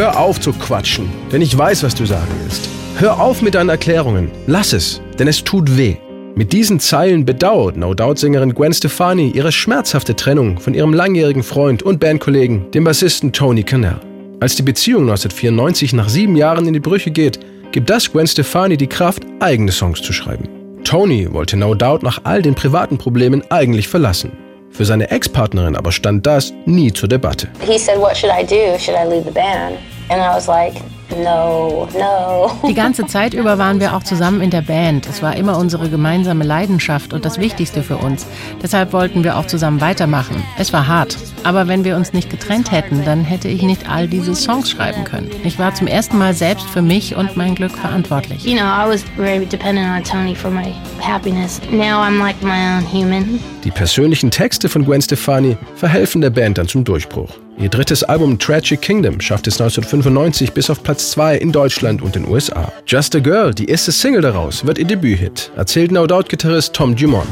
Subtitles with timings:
[0.00, 2.70] hör auf zu quatschen, denn ich weiß, was du sagen willst.
[2.96, 4.30] Hör auf mit deinen Erklärungen.
[4.46, 5.96] Lass es, denn es tut weh.
[6.34, 11.82] Mit diesen Zeilen bedauert No Doubt-Sängerin Gwen Stefani ihre schmerzhafte Trennung von ihrem langjährigen Freund
[11.82, 14.00] und Bandkollegen, dem Bassisten Tony Cannell.
[14.40, 17.38] Als die Beziehung 1994 nach sieben Jahren in die Brüche geht,
[17.70, 20.48] gibt das Gwen Stefani die Kraft, eigene Songs zu schreiben.
[20.82, 24.32] Tony wollte No Doubt nach all den privaten Problemen eigentlich verlassen.
[24.70, 27.48] Für seine Ex-Partnerin aber stand das nie zur Debatte.
[27.66, 28.78] He said, what should I do?
[28.78, 29.76] Should I leave the band?
[30.10, 30.74] And I was like,
[31.16, 32.50] no, no.
[32.68, 35.06] Die ganze Zeit über waren wir auch zusammen in der Band.
[35.06, 38.26] Es war immer unsere gemeinsame Leidenschaft und das Wichtigste für uns.
[38.60, 40.42] Deshalb wollten wir auch zusammen weitermachen.
[40.58, 41.16] Es war hart.
[41.44, 45.04] Aber wenn wir uns nicht getrennt hätten, dann hätte ich nicht all diese Songs schreiben
[45.04, 45.30] können.
[45.44, 48.44] Ich war zum ersten Mal selbst für mich und mein Glück verantwortlich.
[48.44, 51.60] You know, I was very dependent on Tony for my happiness.
[51.70, 53.38] Now I'm like my own human.
[53.62, 57.30] Die persönlichen Texte von Gwen Stefani verhelfen der Band dann zum Durchbruch.
[57.60, 62.14] Ihr drittes Album Tragic Kingdom schafft es 1995 bis auf Platz 2 in Deutschland und
[62.14, 62.72] den USA.
[62.86, 67.26] Just a Girl, die erste Single daraus, wird ihr Debüthit, erzählt No Doubt-Gitarrist Tom Dumont.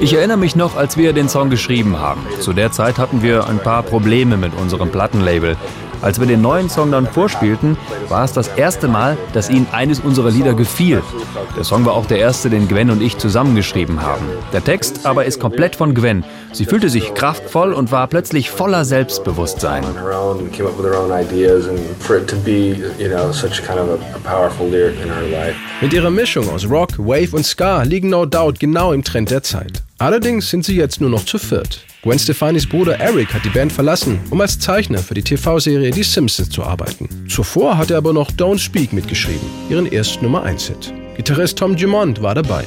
[0.00, 2.24] Ich erinnere mich noch, als wir den Song geschrieben haben.
[2.38, 5.56] Zu der Zeit hatten wir ein paar Probleme mit unserem Plattenlabel.
[6.04, 7.78] Als wir den neuen Song dann vorspielten,
[8.10, 11.02] war es das erste Mal, dass ihnen eines unserer Lieder gefiel.
[11.56, 14.26] Der Song war auch der erste, den Gwen und ich zusammengeschrieben haben.
[14.52, 16.22] Der Text aber ist komplett von Gwen.
[16.52, 19.82] Sie fühlte sich kraftvoll und war plötzlich voller Selbstbewusstsein.
[25.80, 29.42] Mit ihrer Mischung aus Rock, Wave und Ska liegen No Doubt genau im Trend der
[29.42, 29.82] Zeit.
[30.04, 31.80] Allerdings sind sie jetzt nur noch zu viert.
[32.02, 36.02] Gwen Stefanis Bruder Eric hat die Band verlassen, um als Zeichner für die TV-Serie Die
[36.02, 37.08] Simpsons zu arbeiten.
[37.26, 40.92] Zuvor hat er aber noch Don't Speak mitgeschrieben, ihren ersten Nummer 1-Hit.
[41.16, 42.64] Gitarrist Tom Dumont war dabei.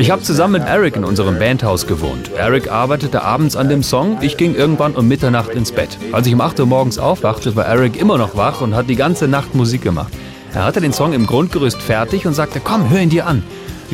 [0.00, 2.32] Ich habe zusammen mit Eric in unserem Bandhaus gewohnt.
[2.36, 5.96] Eric arbeitete abends an dem Song, ich ging irgendwann um Mitternacht ins Bett.
[6.10, 8.96] Als ich um 8 Uhr morgens aufwachte, war Eric immer noch wach und hat die
[8.96, 10.12] ganze Nacht Musik gemacht.
[10.54, 13.44] Er hatte den Song im Grundgerüst fertig und sagte, komm, hör ihn dir an.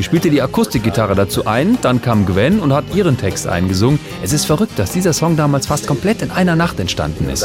[0.01, 3.99] Ich spielte die Akustikgitarre dazu ein, dann kam Gwen und hat ihren Text eingesungen.
[4.23, 7.43] Es ist verrückt, dass dieser Song damals fast komplett in einer Nacht entstanden ist.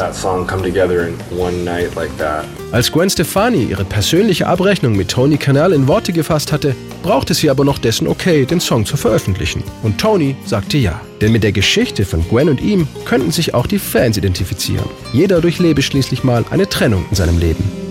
[2.73, 7.51] Als Gwen Stefani ihre persönliche Abrechnung mit Tony Canal in Worte gefasst hatte, brauchte sie
[7.51, 9.63] aber noch dessen Okay, den Song zu veröffentlichen.
[9.83, 10.99] Und Tony sagte ja.
[11.21, 14.89] Denn mit der Geschichte von Gwen und ihm könnten sich auch die Fans identifizieren.
[15.13, 17.86] Jeder durchlebe schließlich mal eine Trennung in seinem Leben.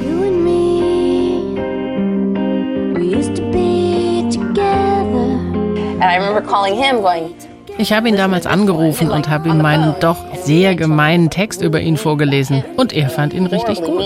[7.77, 11.97] Ich habe ihn damals angerufen und habe ihm meinen doch sehr gemeinen Text über ihn
[11.97, 12.63] vorgelesen.
[12.77, 14.01] Und er fand ihn richtig gut.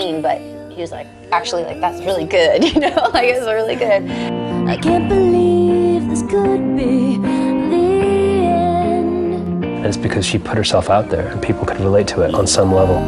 [4.66, 7.16] I can't believe this could be
[7.70, 9.64] the end.
[9.64, 12.46] And it's because she put herself out there and people could relate to it on
[12.46, 12.98] some level.